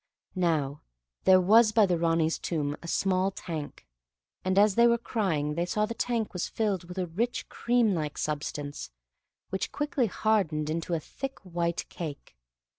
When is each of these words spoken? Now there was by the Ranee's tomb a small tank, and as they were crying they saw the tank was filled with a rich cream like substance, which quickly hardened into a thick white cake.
Now 0.33 0.81
there 1.25 1.39
was 1.39 1.71
by 1.71 1.85
the 1.85 1.95
Ranee's 1.99 2.39
tomb 2.39 2.75
a 2.81 2.87
small 2.87 3.29
tank, 3.29 3.85
and 4.43 4.57
as 4.57 4.73
they 4.73 4.87
were 4.87 4.97
crying 4.97 5.53
they 5.53 5.67
saw 5.67 5.85
the 5.85 5.93
tank 5.93 6.33
was 6.33 6.47
filled 6.47 6.85
with 6.85 6.97
a 6.97 7.05
rich 7.05 7.47
cream 7.49 7.93
like 7.93 8.17
substance, 8.17 8.89
which 9.51 9.71
quickly 9.71 10.07
hardened 10.07 10.71
into 10.71 10.95
a 10.95 10.99
thick 10.99 11.37
white 11.41 11.87
cake. 11.89 12.35